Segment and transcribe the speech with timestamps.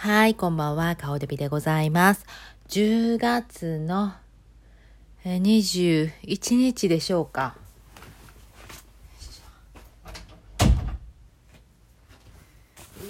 [0.00, 2.24] はい、こんばんは、顔デビでございます。
[2.68, 4.12] 10月の
[5.24, 7.56] 21日でしょうか。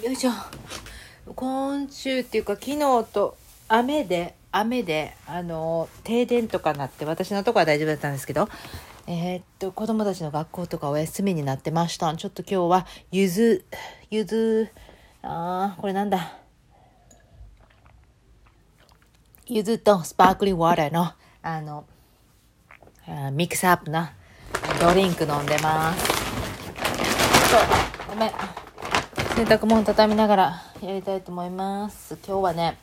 [0.03, 0.31] よいしょ。
[1.35, 2.79] 今週っていうか昨日
[3.13, 3.37] と
[3.67, 8.49] 雨で、雨で、あの、停電とかなって、私のとこは大丈夫だったんですけど、
[9.05, 12.11] えーっと、子供たちの学校とかお休みになってました。
[12.15, 13.63] ちょっと今日は、ゆず、
[14.09, 14.71] ゆず、
[15.21, 16.48] あー、これなんだ？
[19.51, 21.83] ゆずとスパークリングウォーターの、あの、
[23.31, 24.13] mix up な
[24.79, 26.07] ドリンク飲んでます。
[26.07, 28.29] ちょっと、ごめん。
[29.35, 32.15] 洗濯物畳みながらやりたいと思います。
[32.27, 32.77] 今日はね、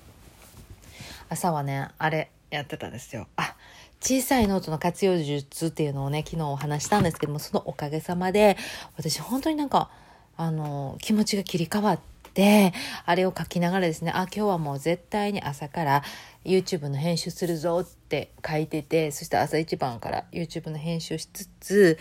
[1.28, 3.28] 朝はね、あれやってたんですよ。
[3.36, 3.54] あ、
[4.00, 8.56] 小さいノートの活用術っていうのをね、昨日お話したんですけども、そのおかげさまで、
[8.96, 9.88] 私本当になんか、
[10.36, 12.74] あの、気持ちが切り替わって、で
[13.06, 16.02] あれを書きながらですね、あ、今日はもう絶対に朝から
[16.44, 21.98] YouTube の編集するぞって書いてて、そして朝一番から YouTube の編集しつつ、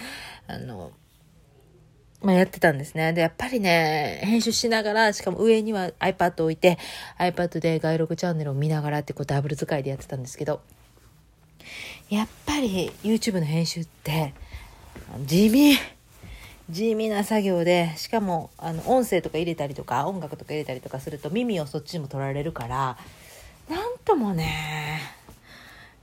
[0.47, 0.91] あの、
[2.21, 3.13] まあ、やってたんですね。
[3.13, 6.77] で、やっぱりね、編集しながら、しかも上には iPad 置いて、
[7.17, 10.61] iPad で外録チャンネルを見ながらってこうダブル使いでやってたんですけど、
[12.09, 14.33] やっぱり YouTube の編集って、
[15.25, 15.77] 地味、
[16.69, 22.97] 地味な作業で、しかも、あの、音声とか入れたりとか、音楽とか入れたりとかすると耳をそっちにも取られるから、
[23.69, 24.99] なんともね、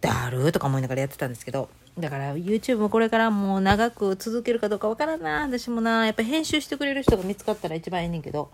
[0.00, 1.68] だるとか思いながらやってたんですけど、
[1.98, 8.50] だから YouTube もこれからもう長く続けるかどうかわからんな、私もな、やっぱ編集してくれる人が見つかったら一番いいねんけど、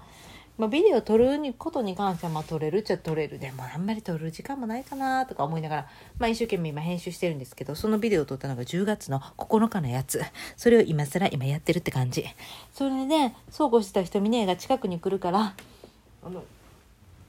[0.59, 3.39] まあ、ビデオ撮ることに関してはまあ撮れるっちゃ撮れる。
[3.39, 10.21] でもあんまり撮る時間もないかなとか思いながら、まあ一生懸命今編集してるんですけど、そのビデオを撮ったのが10月の9日のやつ。
[10.57, 12.25] それを今更今やってるって感じ。
[12.73, 15.55] それで、そうこうしてた人みねが近くに来るから、
[16.25, 16.43] あの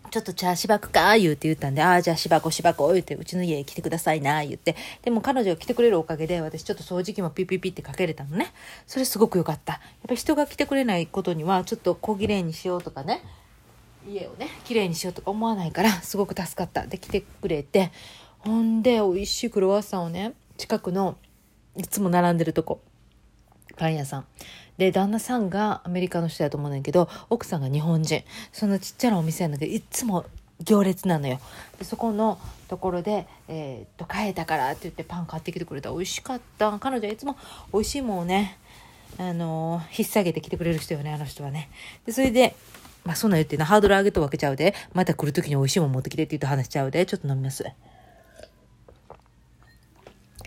[0.10, 4.76] ちょっと茶しばくか言うて言ったんで、ああ、じゃあしばこしばこ言うて、うちの家へ来てくださいな言って。
[5.04, 8.52] でも彼女が来てくれるおかげで、私ちょっと掃除機もピピピってかけれたのね。
[8.88, 9.74] それすごく良かった。
[9.74, 13.24] やっぱり人が来てくれないことには、ちょっと小綺麗にしようとかね、
[14.08, 16.88] 家をね、綺麗にしようとか思わないから、すごく助かった。
[16.88, 17.92] で、来てくれて、
[18.40, 21.18] ほんで、美味しいクロワッサンをね、近くの、
[21.76, 22.82] いつも並んでるとこ、
[23.80, 24.26] パン屋さん。
[24.78, 28.24] で、旦那さんがアメリカの人だと思うねんだけど、奥さんが日本人。
[28.52, 30.26] そのちっちゃなお店やんだけど、いつも
[30.62, 31.40] 行列なのよ。
[31.80, 32.38] で、そこの
[32.68, 35.90] ところで、えーっと、買えたからって言ってパン買ってきてくれた。
[35.92, 36.78] 美味しかった。
[36.80, 37.38] 彼女はいつも
[37.74, 38.58] 美味しいもんをね、
[39.18, 41.70] あのー引っ提げてきてくれる人よね、あの人はね。
[42.06, 42.56] で、それで、
[43.06, 44.76] まあ、そんなん言ってな、ハードル上げと分けちゃうで。
[44.94, 47.06] また来る時に美味しいもん持ってきてって言って話しちゃうで。
[47.06, 47.66] ちょっと飲みます。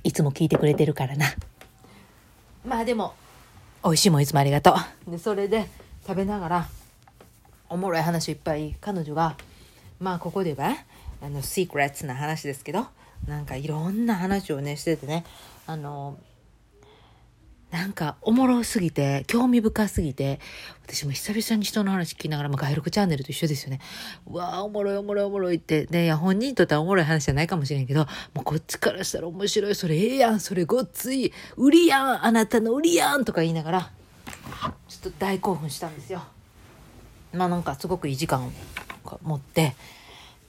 [0.04, 1.26] いつも聞いてくれてるからな。
[2.64, 3.14] まあでも、
[3.84, 4.74] 美味しいもんいつもありがと
[5.08, 5.10] う。
[5.10, 5.66] で、それで
[6.06, 6.68] 食べながら、
[7.68, 9.36] おもろい話をいっぱい彼女が、
[9.98, 10.76] まあここでは、
[11.20, 12.86] あの、シークレッツな話ですけど、
[13.26, 15.24] なんかいろんな話をね、しててね、
[15.66, 16.16] あの、
[17.72, 20.40] なんかおもろすぎて、興味深すぎて、
[20.86, 23.80] 私も久々に人の話聞きながら、まあ、外録チャンネルと一緒ですよね。
[24.30, 25.86] うわあ、おもろいおもろいおもろいって。
[25.86, 28.00] で、いや、本人にとってはおもろい話じゃないかもしれんけど、
[28.34, 33.90] もうこっちからしたら面白い、それええやん、それごっつい、売りやん、あなたの売りやんとか言いながら、
[34.86, 36.22] ちょっと大興奮したんですよ。
[37.32, 38.52] まあなんかすごくいい時間を
[39.22, 39.74] 持って、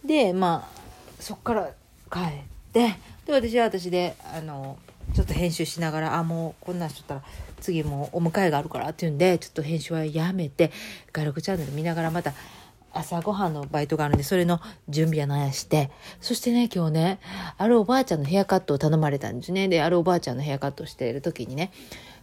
[0.03, 0.81] で、まあ、
[1.21, 1.71] そっから
[2.11, 2.23] 帰っ
[2.73, 4.77] て、で、私は私で、あの、
[5.13, 7.23] ちょっと編集しながら、あ、もうこんなんしとったら、
[7.61, 10.71] 次もお迎えがあるからっていうんで、ちょっと編集はやめて、
[11.11, 12.33] 外録チャンネル見ながらまた、
[12.93, 15.91] 朝ごはんのバイトがあるんで、それの準備はなんやして、
[16.21, 17.19] そしてね、今日ね、
[17.57, 19.67] あるおばあちゃんのヘアカットを頼まれたんですね。
[19.67, 21.71] で、あるおばあちゃんのヘアカットをしている時にね、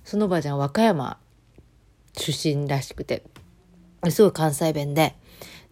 [0.05, 1.19] そのおばあちゃんは和歌山
[2.17, 3.25] 出身らしくて、
[4.11, 5.17] すごい関西弁で、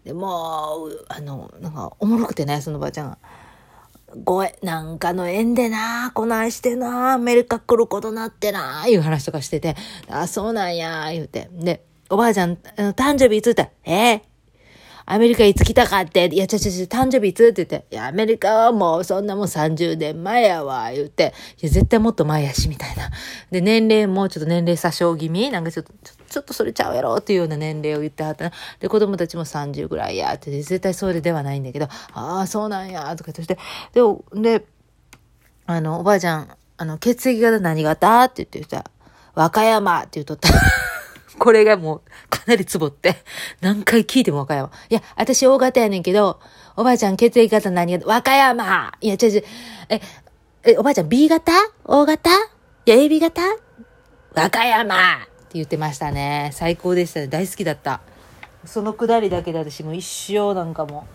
[0.05, 3.19] でもう、あの、なんか、おもろくてね、そのおばあちゃんが。
[4.25, 9.77] ごえ、なんかの縁でな、こないしてな、アメリカ来ることなってな、いう話とかしてて、
[10.09, 11.51] あ、そうなんや、言うて。
[11.53, 14.23] で、おばあちゃん、あの誕生日いつって、え
[15.11, 21.33] アメリカいつ来たかって、いや、ちゃちゃちゃ、誕生日いつって言って、いや、アメリカはもうそんなもん30年前やわ、言うて、
[21.63, 23.11] いや、絶対もっと前やし、みたいな。
[23.51, 25.51] で、年齢もちょっと年齢詐称気味？
[25.51, 25.93] なんかちょっと、
[26.29, 28.53] ちょっとそれちゃうやろっていうような年齢を言ってはったな。
[28.81, 33.57] で、子供たちも30ぐらいやって、絶対それではないんだけど、ああ、そうなんや、とか言って、
[33.95, 34.67] で、で、
[35.65, 38.25] あの、おばあちゃん、あの、血液型何型？
[38.25, 38.91] って言って言った、
[39.35, 40.51] 和歌山って言うとった。
[41.39, 43.17] これがもう、かなりツボって、
[43.61, 44.71] 何回聞いても和歌山。
[44.91, 46.41] いや、私大型やねんけど、
[46.77, 49.45] おばあちゃん血液型何型和歌山いや、違う違う。
[49.89, 50.01] え、
[50.65, 51.53] え、おばあちゃん B 型
[51.85, 52.31] ?O 型？
[52.31, 52.35] い
[52.87, 53.43] や、AB 型？
[54.35, 56.51] 和歌山って言ってましたね。
[56.53, 57.29] 最高でしたね。
[57.29, 58.01] 大好きだった。
[58.65, 61.07] そのくだりだけで私も一生なんかも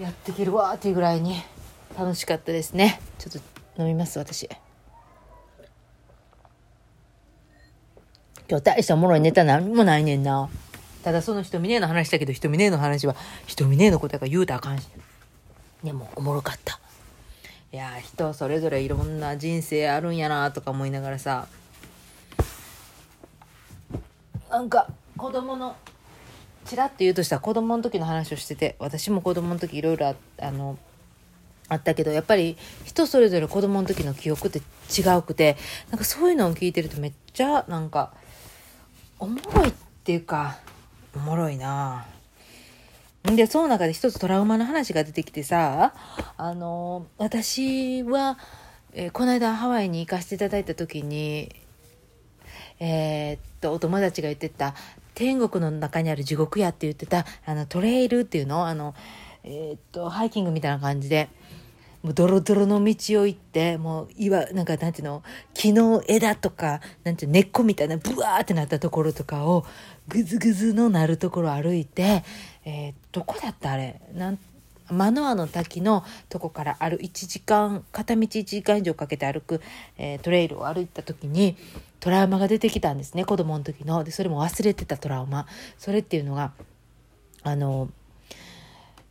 [0.00, 1.36] やっていけるわーっていうぐらいに
[1.98, 3.42] 楽しかったですねちょっ
[3.76, 4.48] と飲みます私
[8.48, 10.48] 今日大したおもろいネタ何もないねんな。
[11.02, 13.16] ただその瞳ねえの話だけど瞳ねえの話は
[13.46, 14.88] 瞳ねえのことやから言うたらあかんし。
[15.82, 16.78] でもおもろかった。
[17.72, 21.48] いや人それぞれいろんな人生あるんやなとか思いながらさ。
[24.50, 25.76] なんか子供の
[26.66, 30.78] ちらっと言うとしたら子供の時の話をしてて私も子供の時いろいろあの
[31.68, 35.56] あったけどやっぱり人それぞれ子供の時の記憶って違うくて
[35.90, 38.14] なんかそういうのを聞いてるとめっちゃなんか
[39.18, 39.72] おもろいっ
[40.04, 40.58] ていうか
[41.14, 42.06] おもろいな
[43.24, 45.94] でその中で一つトラウマの話が出てきてさ
[46.36, 48.38] あの私は、
[48.92, 51.50] えー、この間ハワイに行かせていただいた時に
[52.78, 54.74] えー、っとお友達が言ってた
[55.14, 58.66] 天国の中にある地獄屋って言ってたあのトレイルっていうの？
[58.66, 58.94] あの、
[59.44, 61.30] えー、っとハイキングみたいな感じで。
[62.02, 65.22] もうドロドロの道を行ってもう岩なんかなんていうの
[65.54, 69.64] 木の枝とかなんていう根っこみたいなブワーってなったところとかを
[70.08, 72.24] グズグズのなるところを歩いて、
[72.64, 74.00] えー、どこだったあれ？
[74.14, 74.38] なん
[74.90, 79.60] マノアの滝のとこから歩1時間片道1時間以上かけて歩く、
[79.98, 81.56] えー、トレイルを歩いた時に
[81.98, 84.04] トラウマが出てきたんですね子供の時の。
[84.04, 85.46] でそれも忘れてたトラウマ。
[85.78, 86.52] それっていうのが
[87.42, 87.88] あの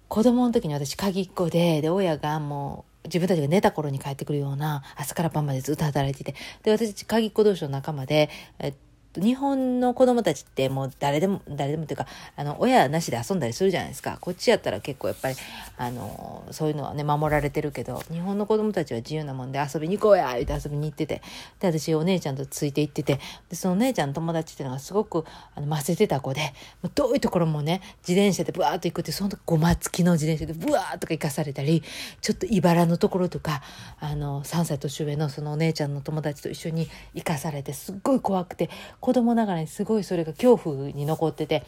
[0.07, 8.29] 子供の時に私鍵っ子でで親がもう自分たちが寝た頃に帰ってくるような朝から晩までずっと働いててで私たち鍵っ子同士の仲間で、
[8.59, 8.73] え
[9.21, 14.17] 日本の子供たちってもう誰でも、誰でもっていうか、あの、親なしで遊んだりするじゃないですか。
[14.21, 15.35] こっちやったら結構やっぱり、
[15.77, 21.21] あの、そういうのはね、守られてるけど、日本の子供たちは自由なもんで遊びに行こうや言って遊びに行ってて、
[21.59, 23.19] で、私お姉ちゃんとついて行ってて、
[23.49, 25.25] で、その姉ちゃんの友達っていうのがすごく、
[25.55, 31.83] あの、ませてた子で、もう遠いところもね、自転車でブワーっと行くって、その時ごま付きの自転車でブワーっとか行かされたり、
[32.21, 33.61] ちょっと茨のところとか、
[33.99, 38.69] あの、3歳年上のそのお姉ちゃんの友達と一緒に行かされて、すっごい怖くて、
[39.05, 41.63] 子供ながらにすごいそれが恐怖に残ってて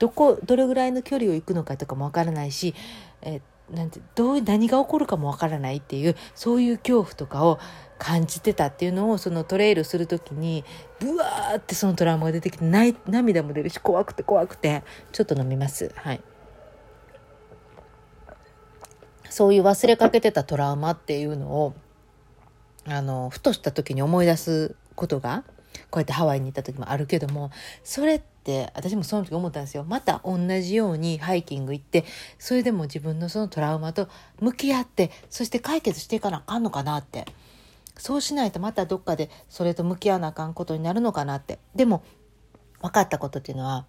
[0.00, 2.74] どこどれぐらいの距離を行くのかとかもわからないし、
[3.22, 3.40] え
[3.70, 7.60] なんてどう何が起こるかもわからないっていうそういう恐怖とかを
[8.00, 10.64] 感じてたっていうのをそのトレイルする時に
[10.98, 14.82] ブワーってそのトラウマが出てきて涙も出るし怖くて怖くて
[15.12, 15.92] ちょっと飲みます。
[15.94, 16.20] はい。
[19.28, 21.74] そういう忘れかけてたトラウマっていうのを
[22.86, 25.44] あのふとした時に思い出すことが
[25.90, 27.50] こうやってハワイに行った時もあるけども
[27.84, 29.84] それって私もその時思ったんですよ。
[29.84, 32.04] また同じようにハイキング行って
[32.38, 34.08] それでも自分のそのトラウマと
[34.40, 37.26] 向き合ってそして解決していかなあかんのかなって。
[37.96, 41.58] そうしないとまたどっかでそれと向き合わなあかんことになるのかなって。
[41.74, 42.02] でも
[42.80, 43.84] 分かったことっていうのは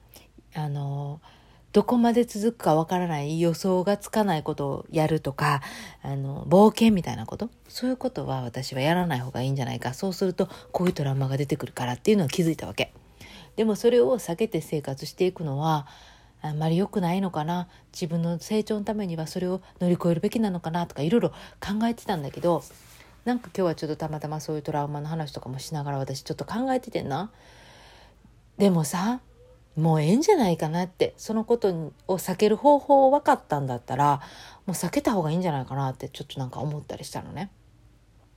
[0.54, 1.41] あのー
[1.74, 5.62] どこまで続くかわからない予想がつかないことをやるとか、
[6.02, 9.94] あの、冒険みたいなこと、そういうことは私はやらない方がいいんじゃないか。
[9.94, 12.94] そうすると、こういうトラウマが出てくるからっていうのを気づいたわけ。
[13.56, 15.88] でもそれを避けて生活していくのは、
[16.42, 17.70] あんまり良くないのかな。
[17.94, 22.64] 自分の成長のためにはそれを乗り越えるべきなのかなとかいろいろ考えてたんだけど、
[23.24, 27.32] なんか今日はちょっとたまたまそういうトラウマの話とかもしながら私ちょっと考えててんな。
[28.58, 29.22] でもさ、
[29.78, 31.70] もうええんじゃないかなってそのこと
[32.08, 34.22] を避ける方法分かったんだったら
[34.66, 37.52] もう避けた方がいいんじゃないかなってちょっとなんか思ったりしたのね。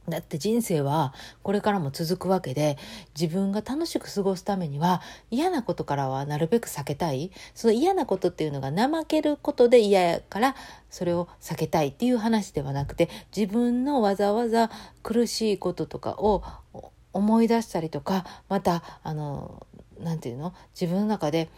[0.08, 2.76] だって人生はこれからも続くわけで
[3.18, 10.56] 自分が楽しく過ごすためには嫌なことからはなるべく避けたいその嫌なことっていうのが怠けることで嫌やから
[10.90, 14.70] それを避けたいっていう話ではなくて自分のわざわざ
[15.02, 16.42] 苦しいこととかを
[17.14, 19.66] 思い出したりとかまたあの
[20.00, 20.54] 何て言うの？
[20.78, 21.48] 自分の中で、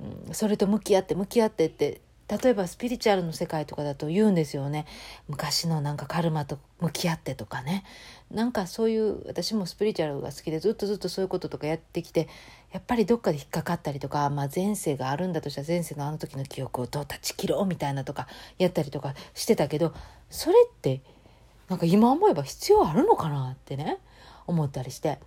[0.00, 4.84] うん、それと向き合って向き合ってって例えばスピリチュアルの世界とかだと言うんですよね。
[5.28, 7.84] 昔のなんかカルマと向き合ってとかね。
[8.32, 12.28] なんかそういう私もスピリチュアルが好きでずっとずっとそういうこととかやってきて
[12.72, 18.26] やっぱりどっかで引っかかったりとか、まあ、前世があるんだとしたら前世のあの時の記憶をどう断ち切ろうみたいなとか
[18.58, 19.94] やったりとかしてたけど
[20.28, 21.02] それって
[21.68, 23.98] なんか今思えば必要あるのかなってね
[24.48, 25.20] 思ったりして。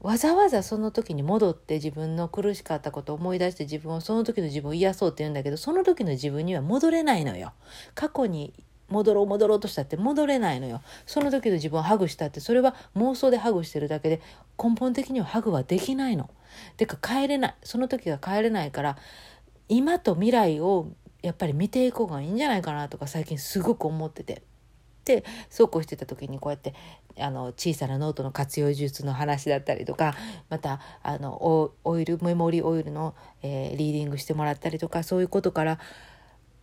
[0.00, 7.52] わざわざその時に戻って自分の苦しかったことを思い出して自分をその時の自分を癒そうって言うんだけどその時の自分には戻れないのよ。
[7.94, 8.54] 過去に
[8.88, 10.82] 戻ろう戻ろうとしたって戻れないのよ。
[11.04, 14.20] その時の自分をハグしたってそれは妄想でハグしてるだけで
[14.62, 16.30] 根本的にはハグはできないの。
[16.76, 17.54] てか帰れない。
[17.64, 18.96] その時が帰れないから
[19.68, 24.42] 今と未来をやっぱり見ていこうがいいんじゃないかなとか最近すごく思ってて。
[25.16, 26.74] ってそうこうしてた時にこうやって
[27.18, 30.14] あの小さなノートの活用術の話だったりとか
[30.50, 35.78] またあのオイルメモリーオイルの、えー、リーディングしてもらったりとかそういうことから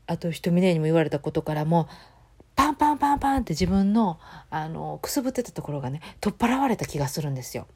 [0.08, 1.90] あと瞳ねにも言われたことからも
[2.56, 7.68] パンパンパンパンって自分のあのくすぶってたところがね取っ払われた気がするんですよ。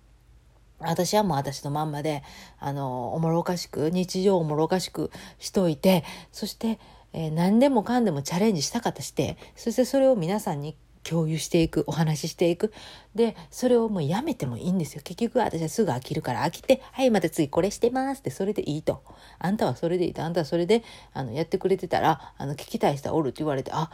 [0.81, 2.23] 私はもう私のまんまで
[2.57, 6.79] あのおもろおかしく日常をおもろおかしくしといてそして、
[7.13, 12.73] えー、何でもかんでもチャレンジしたかったしてそしてそれを皆さんに共有していくお話ししていく。
[13.15, 15.01] でそれをもうやめてもいいんですよ。
[15.03, 19.03] 結局私はすぐ飽きるから飽きて「はいまた次これしてます」ってそれでいいと
[19.39, 23.89] あんたはそれでいいとあんたはそれであのやってくれてたらあの聞きたい人はおるって言われてあ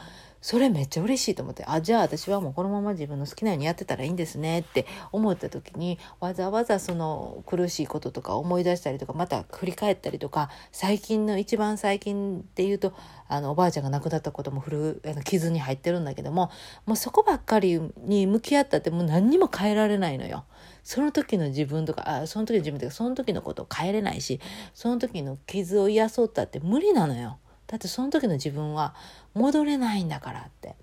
[0.46, 12.94] それめっちゃ嬉しいと思って、あ、じゃあ私はもうこのまま自分の好きなようにやってたらいいんですねって思った時に、わざわざその苦しいこととか思い出したりとか、また振り返ったりとか、最近の一番最近っていうと、
[13.28, 16.52] あの、おばあちゃんが亡くなったことも古あの傷に入ってるんだけども、
[16.86, 20.46] もうそこばっかりに向き合ったってもう何にも変えられないのよ。
[20.84, 24.40] その時の自分とか、あその時の自分とか、その時のことを変えれないし、
[24.74, 27.40] その時の傷を癒そうったって無理なのよ。
[27.68, 28.94] だってその時の自分は
[29.34, 30.76] 戻れないんだからって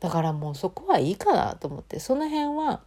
[0.00, 2.82] だからもうそこはいいかなと思ってその辺は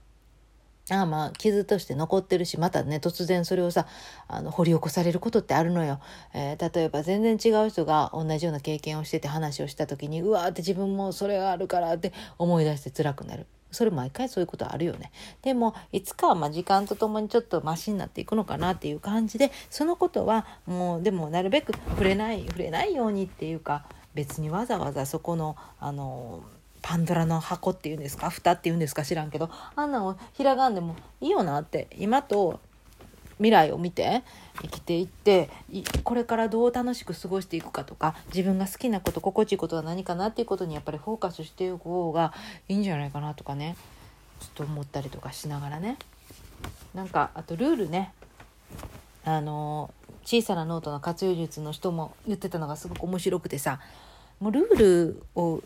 [0.89, 3.88] ああまあ傷として残ってるしまたね突然それをさ
[4.29, 6.00] あの掘り起こされることってあるのよ、
[6.34, 15.12] えー、例えば全然違う人が同じような経験をしてて話をした時にうわーって自分もそれがあるからって思い出して辛くなるそれ毎回そういうことあるよね。
[15.42, 26.44] でもいつかはま時間とともにちょっとマシになっていくのかなっていう感じでそのことはもうでもなるべく触れない触れないようにっていうか別にわざわざそこのあの
[26.82, 32.60] パンドラの箱っていうんですか蓋っていうんですか知らんけどあんなのひらがんでもいいよなって今と
[33.38, 34.24] 未来を見て
[34.62, 35.50] 生きていって
[36.03, 42.34] これからどう楽しく過ごしていくかとか自分が好きなこと心地いいことは何かなっていうことにやっぱりフォーカスしていく方が
[42.67, 43.75] いいんじゃないかなとかね
[44.39, 45.98] ちょっと思ったりとかしながらね。
[46.94, 48.13] なんかあとルールね。
[49.24, 53.79] あの小さなノートの活用術の人も言ってたのがすごく面白くてさ
[54.39, 55.62] もうルールを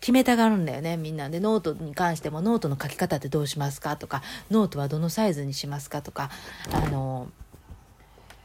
[0.00, 1.28] 決めたがるんだよねみんな。
[1.28, 6.30] でノートに関してもノートの書き方ってどうしますかとかノートはどのサイズにしますかとか
[6.72, 7.28] あの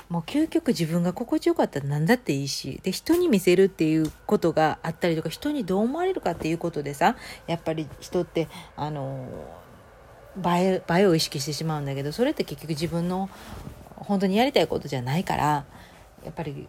[0.10, 7.16] もう究極自分が心地よかったら何だっていいしで人に見せるっていうことがあったりとか人にどう思われるかっていうことでさ
[7.48, 9.28] やっぱり人ってあの
[10.38, 13.30] 映え映えを意識してしまうんだけどそれって結局自分の
[13.96, 15.66] 本当にやりたいことじゃないから
[16.24, 16.68] やっぱり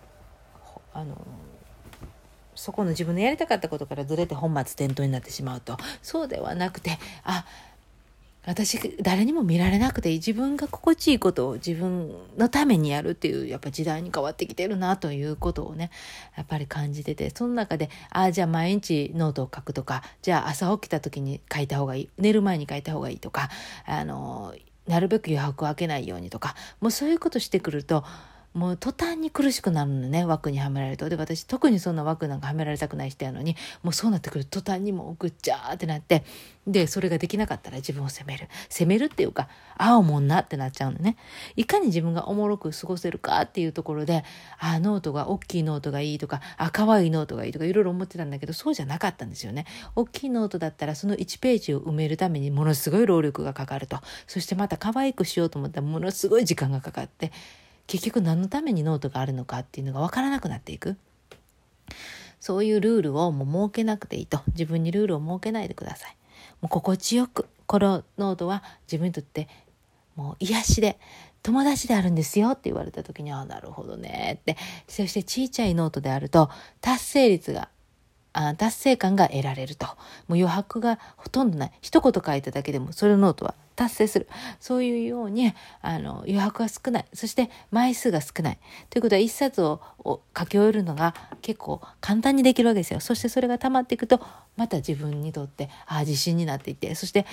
[0.93, 1.14] あの
[2.54, 5.76] そこの自分のやりたかったことからずれて本末転倒になってしまうと。
[6.02, 7.44] そうではなくてあ
[8.46, 15.90] 私誰にも見られなくて自分が心地いいことを自分のためにやるっていうやっぱ時代に変わってきてるなということをね
[16.37, 23.49] やっぱり感じててその中でああじゃあ毎日ノートを書くとかじゃあ朝起きた時に書いた方がいい寝る前に書いた方がいいとか
[23.87, 24.54] あの
[24.87, 28.04] なるべく余白を開けないようにとかもうそういうことしてくると
[28.54, 31.08] もう途端に苦しくなるのね枠にはめられると。
[31.08, 36.25] で私特にそんな枠なんかはめられたくない人やのにもうそうなってくると途端にもうぐっちゃーってなって
[36.66, 38.49] でそれができなかったら自分を責める。
[38.68, 41.16] 責めるっていうかああもんなってなっちゃうのね。
[41.56, 44.25] いかに自分がおもろく過ごせるかっていうところで
[44.61, 49.66] ああノートが大きいノートがいいとかあ可愛いノートがいいとかいろいろ思ってたんだけどそうじゃなかったんですよね。
[49.96, 53.99] 大きいノートだったらその1ページを埋めるためにものすごい労力がかかると。
[54.28, 57.32] そしてまた可愛くしようと思ったらものすごい時間がかかって
[57.87, 60.97] 結局何のためにノートがあるのかっていうのが分からなくなっていく。
[62.41, 64.41] そういうルールをもう設けなくていいと。
[64.49, 66.17] 自分にルールを設けないでください。
[66.61, 69.49] もう心地よく、このノートは自分にとって
[70.17, 70.99] もう癒しで、
[71.43, 74.57] 友達であるんですよって言われた時に、ああ、なるほどねって。
[74.88, 76.50] そして小さいノートであると、
[76.81, 77.69] 達成率が
[78.33, 79.87] あ達成感が得られると。
[79.87, 79.97] もう
[80.35, 81.73] 余白がほとんどない。
[81.81, 84.28] 一言書いただけでも、それのノートは達成する。
[84.61, 85.52] そういうように、
[85.83, 87.07] あの、余白が少ない。
[87.12, 88.59] そして枚数が少ない。
[88.90, 93.00] ということは一冊を書き終えるのが結構簡単にできるわけですよ。
[93.00, 94.21] そしてそれが溜まっていくと、
[94.57, 97.26] また自分にとって、ああ、自信になっていって、そして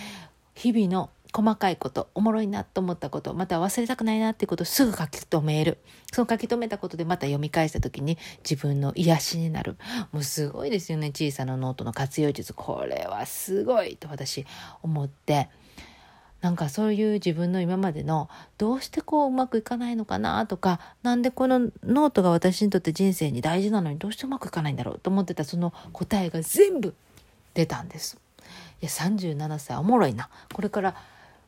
[0.56, 5.78] 日々の細かいことおもろいなと思ったことまた忘れたくないなっていうことをすぐ書き留める
[6.12, 8.18] その書き留めたことでまた読み返した時に
[8.48, 9.78] 自分の癒しになる
[10.12, 14.46] もうすごいですよね小さなノートの活用術これはすごいと私
[14.84, 15.50] 思って
[16.42, 26.96] なんかそういう自分の今までのどうしてこううまくいかないのかなとかなんでこのノートが私にとって人生に大事なのにどうしてうまくいかないんだろうと思ってたその答えが全部
[27.54, 28.18] 出たんです。
[28.82, 30.30] いや37歳おもろいな。
[30.54, 30.96] これから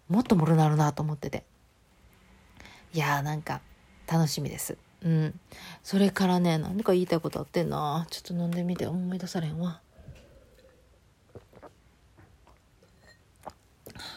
[0.09, 1.43] もっともろなるなと思ってて。
[2.93, 3.61] いやーなんか
[4.07, 4.77] 楽しみです。
[5.03, 5.39] うん。
[5.83, 8.05] それからね何か言いたいことあってんな。
[8.11, 9.81] ちょっと飲んでみて思い出されんわ。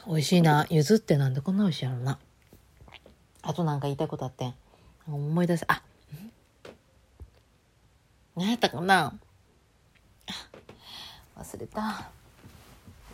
[0.07, 2.19] 美味しいなゆずってなんでこんな美味しいやろな。
[3.43, 4.55] あとなんか言いたいことあってん。
[5.07, 5.83] 思い出すあ
[8.35, 9.15] 何やったかな？
[11.39, 12.11] 忘れた。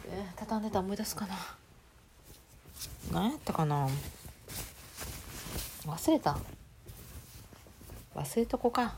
[0.09, 1.37] えー、畳んでた思い出すかな？
[3.13, 3.89] 何やったかな？
[5.87, 6.39] 忘れた。
[8.15, 8.97] 忘れとこか。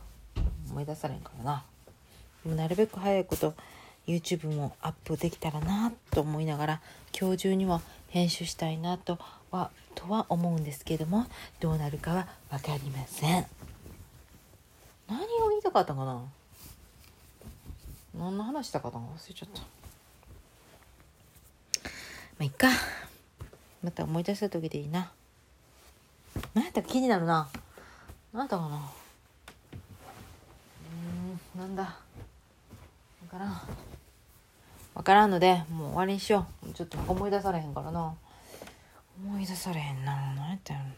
[0.70, 1.64] 思い出されんからな。
[2.44, 3.54] でもなるべく早いこと
[4.06, 6.80] YouTube もアップできたらなと思いながら
[7.18, 9.18] 今日中には編集したいなと
[9.50, 11.26] はとは思うんですけども
[11.60, 13.46] どうなるかは分かりません。
[15.08, 16.22] 何を言いたかったかな？
[18.18, 19.60] 何の話したかな忘れちゃった。
[19.60, 19.66] ま
[22.40, 22.68] あいっか。
[23.82, 25.12] また思い出した時でいいな。
[26.54, 27.48] 何やったか気になるな。
[28.32, 28.90] 何やったかな？
[31.56, 31.96] うんなんだ。
[33.22, 33.62] 分から
[34.94, 36.72] ん分からんのでもう終わりにしよう。
[36.72, 38.14] ちょっと思い出されへんからな。
[39.22, 40.14] 思い出されへんな。
[40.34, 40.94] 何やったん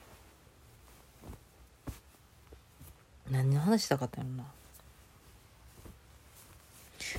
[3.31, 4.45] 何の話したかったんやろな。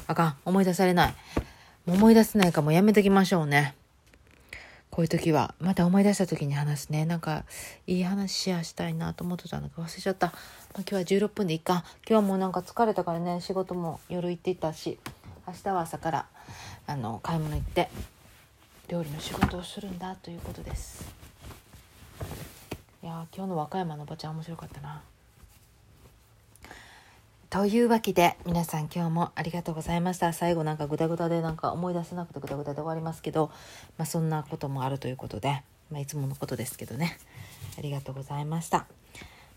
[0.07, 0.35] あかん。
[0.45, 1.15] 思い出されない。
[1.87, 3.75] 思い出せないかもやめときましょうね。
[4.89, 5.53] こういう時は。
[5.59, 7.05] また思い出した時に話すね。
[7.05, 7.43] なんか
[7.85, 10.37] いい話シェアしたいなと思ってたんだけど忘れちゃった、まあ、
[10.77, 11.83] 今日は16分でいいか。
[12.07, 13.41] 今日はもうなんか疲れたからね。
[13.41, 14.97] 仕事も夜行っていたし。
[15.47, 16.25] 明日は朝から
[16.87, 17.87] あの買い物行って
[18.89, 21.09] 料理の仕事をするんだということです。
[23.01, 25.01] いや今日の和歌山のおばちゃん面白かったな。
[27.49, 30.33] というわけで皆さん今日もありがとうございました。
[30.33, 33.49] 最後なんかグダグダでなんか思い出せなくてグダグダで終わりますけど、
[33.97, 37.17] まあ、そんなこともあるということで、まあ、いつものことですけどね。
[37.77, 38.85] ありがとうございました。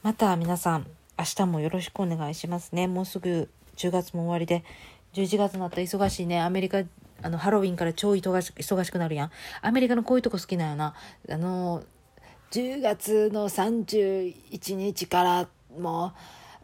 [0.04, 0.87] また皆さん
[1.18, 2.87] 明日もよろしくお願いしますね。
[2.87, 4.62] もうすぐ10月も終わりで
[5.14, 6.82] 11月になったら忙しいねアメリカ
[7.22, 9.30] あのハロウィンから超忙し忙しくなるやん
[9.62, 10.94] アメリカのこういうとこ好きなんやな
[11.28, 11.82] あの
[12.50, 15.48] 10月の31日から
[15.78, 16.12] も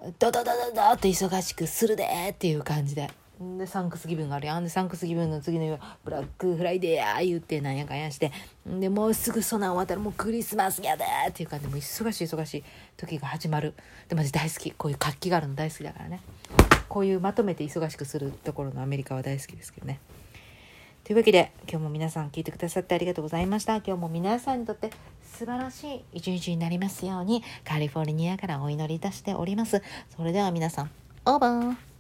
[0.03, 3.11] うドドドドドって忙しくするでっていう感じで。
[3.59, 4.65] で、サンクスギブンがあるやん。
[4.65, 8.33] で、サンクスギブンの次の日ブラックフライデーや言ってなんやかんやして。
[8.67, 12.65] で、もうすぐそんなん終わったらもうクリスマスやでっていう感じで、もう忙しい忙しい
[12.97, 13.75] 時が始まる。
[14.09, 14.71] で、マジ大好き。
[14.73, 16.21] こういう活気があるの大好きだからね。
[16.89, 20.01] こういうまとめて忙しくするところのアメリカは大好きですけどね。
[21.05, 23.77] というわけで今日も皆さん聞いてくださってありがとうございました。
[23.77, 24.91] 今日も皆さんにとって
[25.23, 29.83] 素晴らしい一日になりますようにカリフォルニアからお祈りいたしております。
[30.17, 30.91] それでは皆さん
[31.25, 31.96] オーバー。